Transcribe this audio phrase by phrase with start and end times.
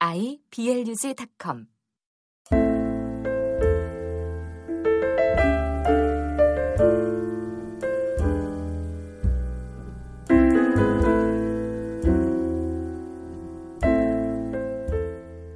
[0.00, 1.66] iblog.com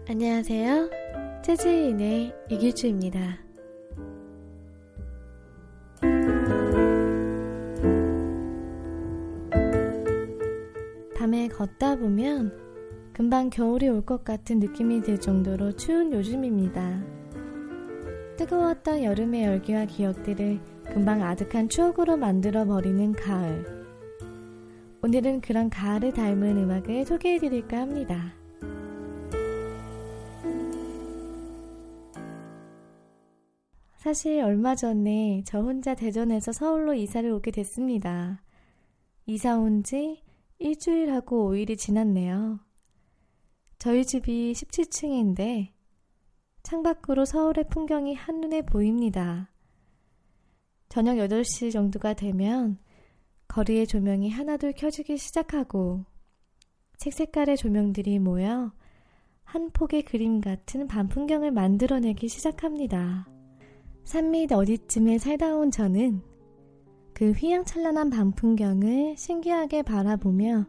[0.09, 0.91] 안녕하세요.
[1.45, 3.39] 재즈인의 이길주입니다.
[11.17, 12.72] 밤에 걷다 보면
[13.23, 17.05] 금방 겨울이 올 것 같은 느낌이 들 정도로 추운 요즘입니다.
[18.37, 23.87] 뜨거웠던 여름의 열기와 기억들을 금방 아득한 추억으로 만들어 버리는 가을.
[25.05, 28.35] 오늘은 그런 가을을 닮은 음악을 소개해 드릴까 합니다.
[33.99, 38.43] 사실 얼마 전에 저 혼자 대전에서 서울로 이사를 오게 됐습니다.
[39.27, 40.25] 이사 온 지
[40.59, 42.72] 일주일하고 5일이 지났네요.
[43.83, 45.73] 저희 집이 17층인데
[46.63, 49.51] 창밖으로 서울의 풍경이 한눈에 보입니다.
[50.89, 52.79] 저녁 8시 정도가 되면
[53.49, 56.05] 거리의 조명이 하나둘 켜지기 시작하고
[56.97, 58.73] 색 색깔의 조명들이 모여
[59.43, 63.27] 한 폭의 그림 같은 밤 풍경을 만들어내기 시작합니다.
[64.05, 66.23] 산밑 어디쯤에 살다 온 저는
[67.15, 70.67] 그 휘황찬란한 밤 풍경을 신기하게 바라보며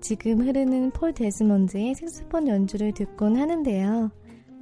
[0.00, 4.10] 지금 흐르는 폴 데스몬드의 색스폰 연주를 듣곤 하는데요.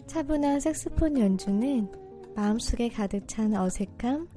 [0.07, 1.89] 차분한 색스폰 연주는
[2.35, 4.29] 마음속에 가득 찬 어색함,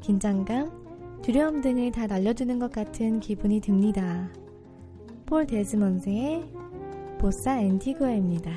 [0.00, 4.30] 긴장감, 두려움 등을 다 날려주는 것 같은 기분이 듭니다.
[5.26, 6.44] 폴 데스몬드의
[7.18, 8.52] Bossa Antigua입니다.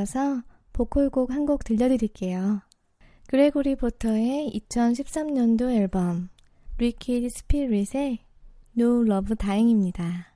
[0.00, 2.62] 이어서 보컬곡 한 곡 들려드릴게요.
[3.28, 6.30] 그레고리 포터의 2013년도 앨범
[6.78, 8.18] 리퀴드 스피릿의
[8.78, 10.32] No Love 다행입니다.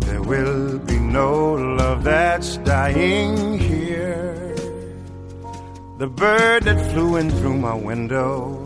[0.00, 4.25] There will be no love that's dying here.
[5.98, 8.62] The bird that flew in through my window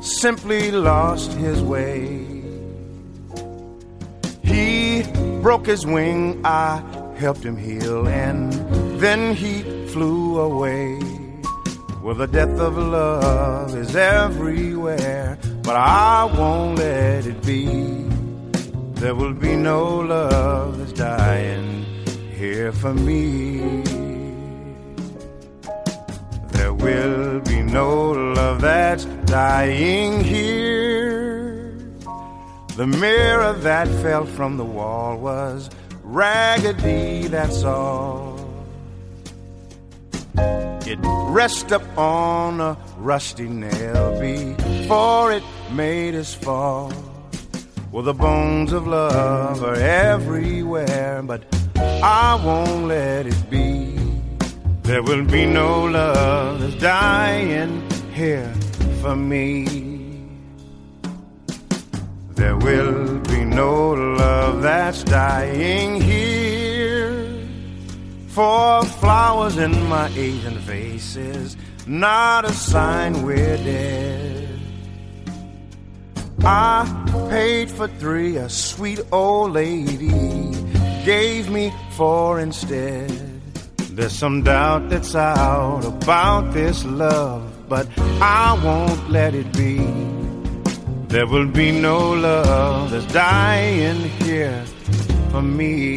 [0.00, 2.26] simply lost his way.
[4.42, 5.04] He
[5.40, 6.82] broke his wing, I
[7.16, 8.52] helped him heal, and
[8.98, 10.98] then he flew away.
[12.02, 17.66] Well, the death of love is everywhere, but I won't let it be.
[18.98, 21.84] there will be no love that's dying
[22.34, 23.87] here for me.
[26.80, 31.76] Will be no love that's dying here.
[32.76, 35.68] The mirror that fell from the wall was
[36.04, 38.38] raggedy, that's all.
[40.86, 45.42] It rests up on a rusty nail before it
[45.72, 46.92] made us fall.
[47.90, 51.42] Well, the bones of love are everywhere, but
[51.76, 53.97] I won't let it be.
[54.88, 58.50] There will be no love that's dying here
[59.02, 59.66] for me.
[62.30, 67.46] There will be no love that's dying here.
[68.28, 74.58] For flowers in my Asian faces, not a sign we're dead.
[76.42, 80.08] I paid for three, a sweet old lady
[81.04, 83.27] gave me four instead.
[83.98, 89.78] There's some doubt that's out about this love, but I won't let it be.
[91.08, 94.64] There will be no love that's dying here
[95.32, 95.96] for me.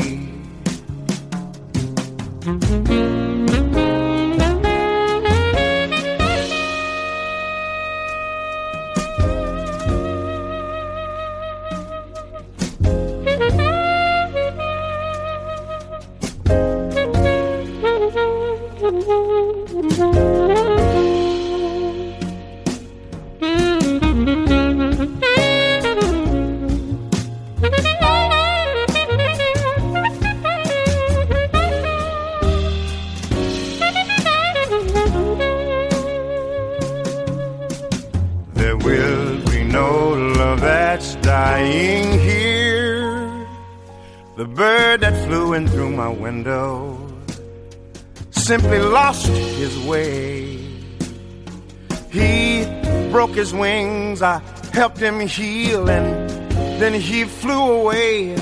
[48.89, 50.57] Lost his way.
[52.11, 52.65] He
[53.11, 54.41] broke his wings, I
[54.73, 56.29] helped him heal, and
[56.81, 58.35] then he flew away.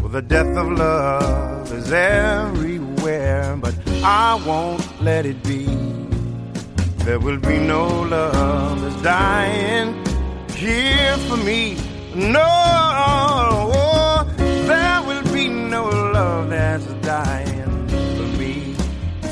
[0.00, 5.64] Well, the death of love is everywhere, but I won't let it be.
[7.04, 9.94] There will be no love that's dying
[10.50, 11.76] here for me.
[12.14, 12.87] No,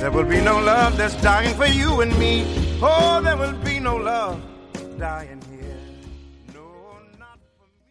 [0.06, 2.44] There will be no love that's dying for you and me.
[2.80, 4.40] Oh, there will be no love
[5.00, 5.74] dying here.
[6.54, 6.62] No,
[7.18, 7.90] not for me.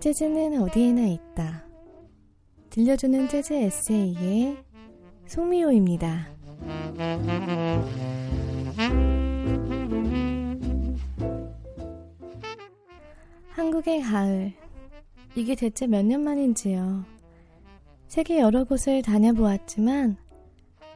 [0.00, 1.64] 재즈는 어디에나 있다.
[2.68, 4.58] 들려주는 재즈 에세이의
[5.24, 6.28] 송미호입니다.
[13.56, 14.52] 한국의 가을.
[15.34, 17.06] 이게 대체 몇 년 만인지요.
[18.06, 20.18] 세계 여러 곳을 다녀보았지만,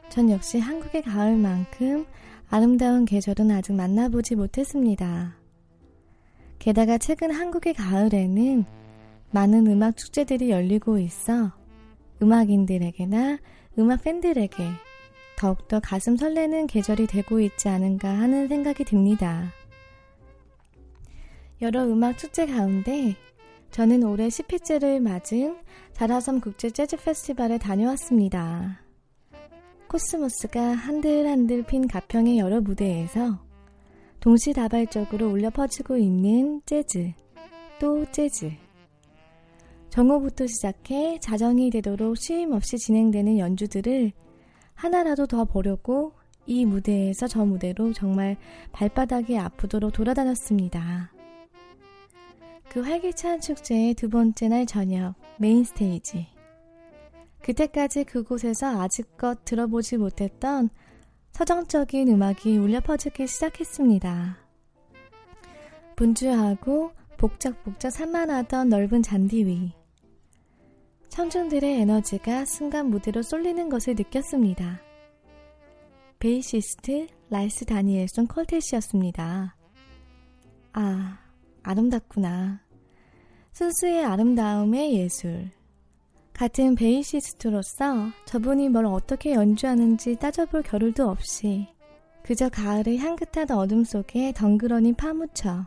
[0.09, 2.05] 전 역시 한국의 가을만큼
[2.51, 5.35] 아름다운 계절은 아직 만나보지 못했습니다.
[6.59, 8.65] 게다가 최근 한국의 가을에는
[9.31, 11.51] 많은 음악 축제들이 열리고 있어
[12.21, 13.39] 음악인들에게나
[13.79, 14.63] 음악 팬들에게
[15.35, 19.51] 더욱더 가슴 설레는 계절이 되고 있지 않은가 하는 생각이 듭니다.
[21.61, 23.15] 여러 음악 축제 가운데
[23.69, 25.57] 저는 올해 10회째를 맞은
[25.93, 28.81] 자라섬 국제 재즈 페스티벌에 다녀왔습니다.
[29.87, 33.39] 코스모스가 한들한들 핀 가평의 여러 무대에서
[34.21, 37.13] 동시다발적으로 울려 퍼지고 있는 재즈,
[37.79, 38.51] 또 재즈.
[39.89, 44.11] 정오부터 시작해 자정이 되도록 쉼 없이 진행되는 연주들을
[44.73, 46.13] 하나라도 더 보려고
[46.47, 48.37] 이 무대에서 저 무대로 정말
[48.71, 51.20] 발바닥이 아프도록 돌아다녔습니다.
[52.71, 56.25] 그 활기찬 축제의 두 번째 날 저녁 메인 스테이지.
[57.41, 60.69] 그때까지 그곳에서 아직껏 들어보지 못했던
[61.33, 64.37] 서정적인 음악이 울려 퍼지기 시작했습니다.
[65.97, 69.73] 분주하고 복작복작 산만하던 넓은 잔디 위.
[71.09, 74.79] 청중들의 에너지가 순간 무대로 쏠리는 것을 느꼈습니다.
[76.19, 79.51] 베이시스트 라스 다니엘손 Quartet이었습니다.
[80.71, 81.20] 아,
[81.63, 82.61] 아름답구나.
[83.53, 85.49] 순수의 아름다움의 예술.
[86.33, 91.67] 같은 베이시스트로서 저분이 뭘 어떻게 연주하는지 따져볼 겨를도 없이
[92.23, 95.65] 그저 가을의 향긋한 어둠 속에 덩그러니 파묻혀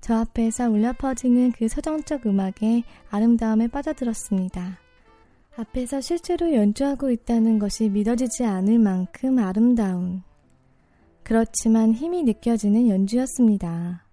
[0.00, 4.78] 저 앞에서 울려 퍼지는 그 서정적 음악의 아름다움에 빠져들었습니다.
[5.56, 10.22] 앞에서 실제로 연주하고 있다는 것이 믿어지지 않을 만큼 아름다운
[11.22, 14.06] 그렇지만 힘이 느껴지는 연주였습니다.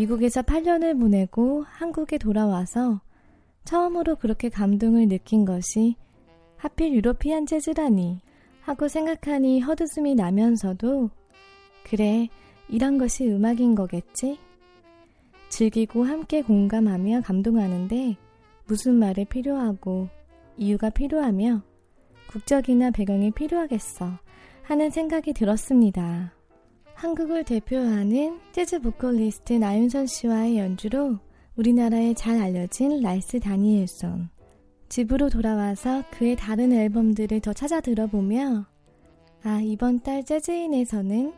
[0.00, 3.02] 미국에서 8년을 보내고 한국에 돌아와서
[3.64, 5.94] 처음으로 그렇게 감동을 느낀 것이
[6.56, 8.22] 하필 유로피안 재즈라니
[8.62, 11.10] 하고 생각하니 헛웃음이 나면서도
[11.84, 12.28] 그래,
[12.70, 14.38] 이런 것이 음악인 거겠지?
[15.50, 18.16] 즐기고 함께 공감하며 감동하는데
[18.66, 20.08] 무슨 말이 필요하고
[20.56, 21.60] 이유가 필요하며
[22.26, 24.18] 국적이나 배경이 필요하겠어
[24.62, 26.32] 하는 생각이 들었습니다.
[27.00, 31.16] 한국을 대표하는 재즈 보컬리스트 나윤선 씨와의 연주로
[31.56, 34.28] 우리나라에 잘 알려진 라스 다니엘손.
[34.90, 38.66] 집으로 돌아와서 그의 다른 앨범들을 더 찾아 들어보며
[39.42, 41.32] 아, 이번 달 재즈인에서는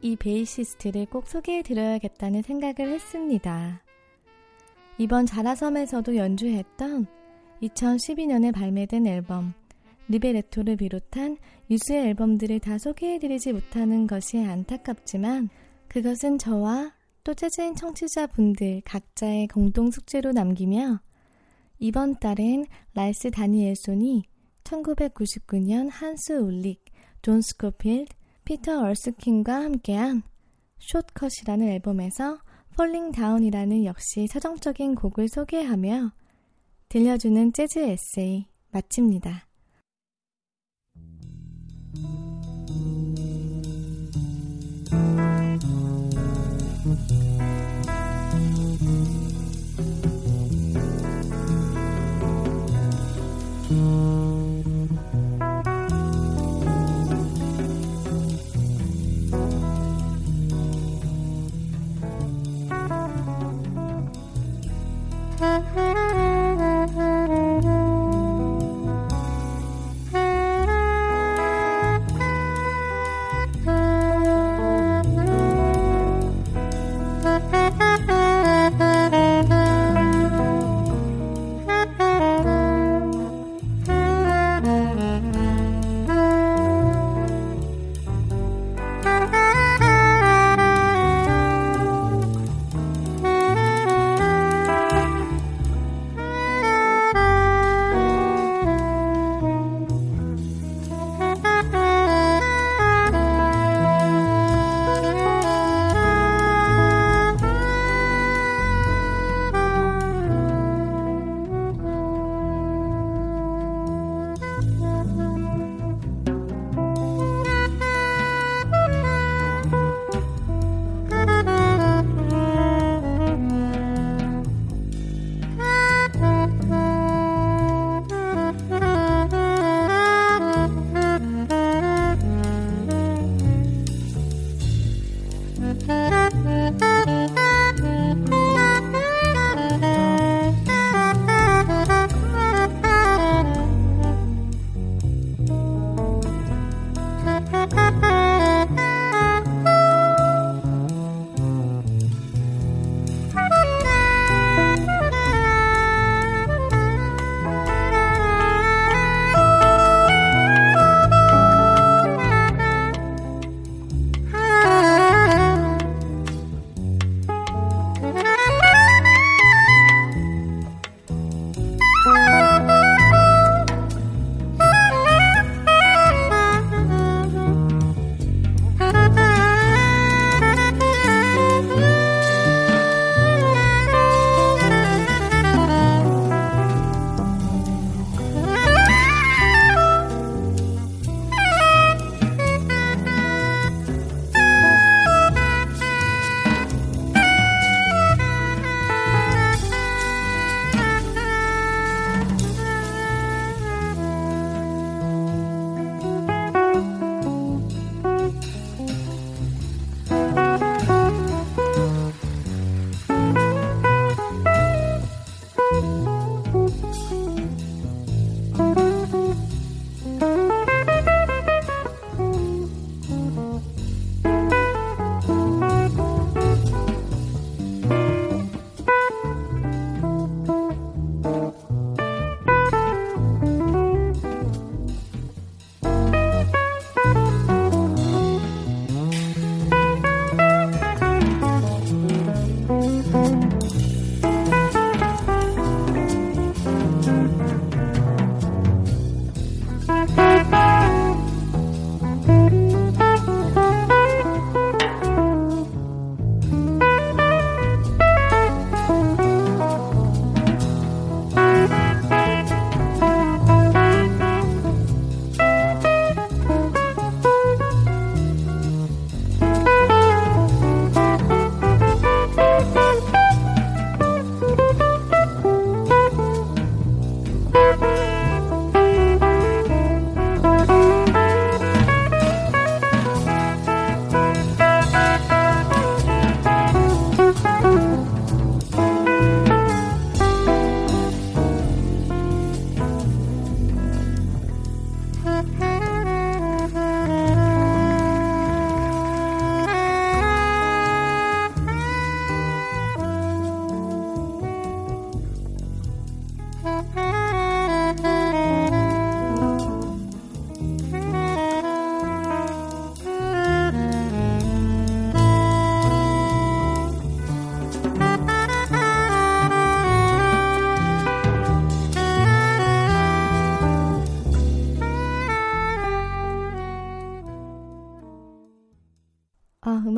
[0.00, 3.82] 이 베이시스트를 꼭 소개해 드려야겠다는 생각을 했습니다.
[4.96, 7.08] 이번 자라섬에서도 연주했던
[7.62, 9.54] 2012년에 발매된 앨범
[10.10, 11.38] Liberetto를 비롯한
[11.70, 15.48] 유수의 앨범들을 다 소개해드리지 못하는 것이 안타깝지만
[15.86, 21.00] 그것은 저와 또 재즈인 청취자분들 각자의 공동 숙제로 남기며
[21.78, 24.24] 이번 달엔 라스 다니엘손이
[24.64, 26.84] 1999년 한스 울릭,
[27.22, 28.12] 존 스코필드,
[28.44, 30.22] 피터 얼스킨과 함께한
[30.78, 32.38] 숏컷이라는 앨범에서
[32.76, 36.12] Falling Down이라는 역시 서정적인 곡을 소개하며
[36.88, 39.49] 들려주는 재즈 에세이 마칩니다.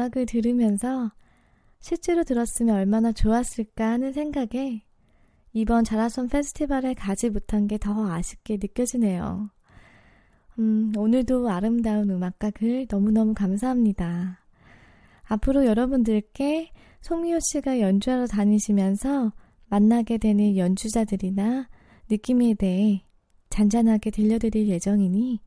[0.02, 1.12] 음악을 들으면서
[1.78, 4.82] 실제로 들었으면 얼마나 좋았을까 하는 생각에
[5.52, 9.50] 이번 자라섬 페스티벌에 가지 못한 게 더 아쉽게 느껴지네요.
[10.59, 14.40] 음, 오늘도 아름다운 음악과 글 너무너무 감사합니다.
[15.25, 19.32] 앞으로 여러분들께 송미호 씨가 연주하러 다니시면서
[19.68, 21.68] 만나게 되는 연주자들이나
[22.11, 23.04] 느낌에 대해
[23.50, 25.40] 잔잔하게 들려드릴 예정이니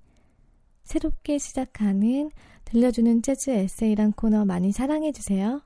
[0.85, 2.31] 새롭게 시작하는
[2.63, 5.61] 들려주는 재즈 에세이란 코너 많이 사랑해주세요.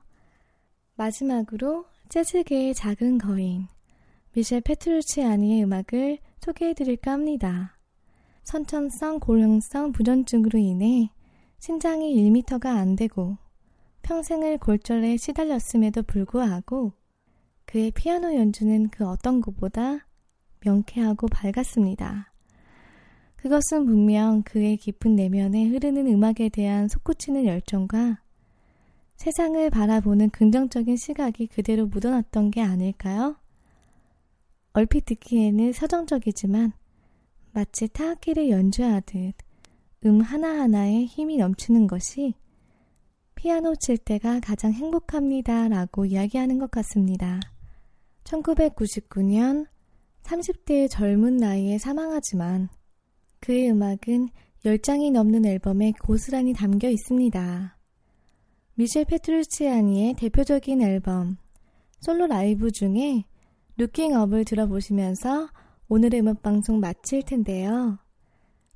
[0.96, 3.68] 마지막으로 재즈계의 작은 거인
[4.32, 7.78] 미셸 페트루치아니의 음악을 소개해드릴까 합니다.
[8.44, 11.10] 선천성 고령성 부전증으로 인해
[11.58, 13.36] 신장이 1m가 안 되고
[14.02, 16.92] 평생을 골절에 시달렸음에도 불구하고
[17.66, 20.06] 그의 피아노 연주는 그 어떤 것보다
[20.64, 22.29] 명쾌하고 밝았습니다.
[23.42, 28.20] 그것은 분명 그의 깊은 내면에 흐르는 음악에 대한 솟구치는 열정과
[29.16, 33.36] 세상을 바라보는 긍정적인 시각이 그대로 묻어났던 게 아닐까요?
[34.74, 36.72] 얼핏 듣기에는 서정적이지만
[37.52, 39.34] 마치 타악기를 연주하듯
[40.04, 42.34] 음 하나하나에 힘이 넘치는 것이
[43.34, 47.40] 피아노 칠 때가 가장 행복합니다 라고 이야기하는 것 같습니다.
[48.24, 49.66] 1999년
[50.24, 52.68] 30대의 젊은 나이에 사망하지만
[53.40, 54.28] 그의 음악은
[54.64, 57.78] 10장이 넘는 앨범에 고스란히 담겨 있습니다.
[58.74, 61.36] 미셸 페트루치아니의 대표적인 앨범
[62.00, 63.24] Solo Live 중에
[63.76, 65.48] Looking Up을 들어보시면서
[65.88, 67.98] 오늘의 음악 방송 마칠 텐데요.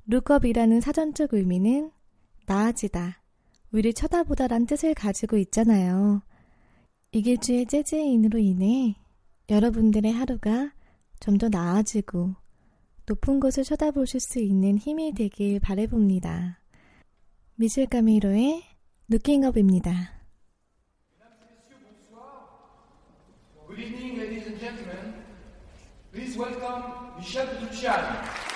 [0.07, 1.91] Look up이라는 사전적 의미는
[2.47, 3.21] 나아지다,
[3.71, 6.21] 위를 쳐다보다란 뜻을 가지고 있잖아요.
[7.11, 8.95] 이길주의 재즈인으로 인해
[9.49, 10.71] 여러분들의 하루가
[11.19, 12.35] 좀 더 나아지고
[13.07, 16.59] 높은 곳을 쳐다보실 수 있는 힘이 되길 바래봅니다.
[17.55, 18.63] 미술 카미로의
[19.09, 20.15] 루킹업입니다.
[23.67, 25.13] Good evening, ladies and gentlemen.
[26.11, 28.54] Please welcome Michel Petrucciani.